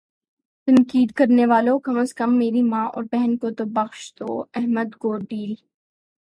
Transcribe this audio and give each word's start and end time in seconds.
تنقید 0.67 1.11
کرنے 1.17 1.45
والو 1.51 1.77
کم 1.85 1.97
از 1.99 2.13
کم 2.19 2.33
میری 2.37 2.61
ماں 2.71 2.85
اور 2.95 3.03
بہن 3.11 3.37
کو 3.41 3.49
بخش 3.75 4.13
دو 4.19 4.39
احمد 4.59 4.95
گوڈیل 5.03 5.53